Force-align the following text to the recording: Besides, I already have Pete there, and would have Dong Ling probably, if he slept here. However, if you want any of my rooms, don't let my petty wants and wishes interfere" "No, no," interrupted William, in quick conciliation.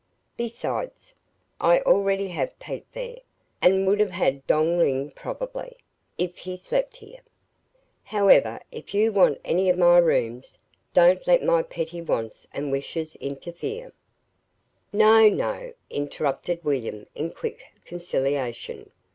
Besides, 0.35 1.13
I 1.59 1.81
already 1.81 2.29
have 2.29 2.57
Pete 2.57 2.91
there, 2.91 3.19
and 3.61 3.85
would 3.85 3.99
have 3.99 4.47
Dong 4.47 4.79
Ling 4.79 5.11
probably, 5.11 5.77
if 6.17 6.37
he 6.39 6.55
slept 6.55 6.97
here. 6.97 7.19
However, 8.05 8.59
if 8.71 8.95
you 8.95 9.11
want 9.11 9.39
any 9.45 9.69
of 9.69 9.77
my 9.77 9.99
rooms, 9.99 10.57
don't 10.91 11.27
let 11.27 11.43
my 11.43 11.61
petty 11.61 12.01
wants 12.01 12.47
and 12.51 12.71
wishes 12.71 13.15
interfere" 13.17 13.93
"No, 14.91 15.29
no," 15.29 15.71
interrupted 15.91 16.63
William, 16.63 17.05
in 17.13 17.29
quick 17.29 17.59
conciliation. 17.85 18.89